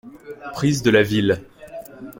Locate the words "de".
0.81-0.89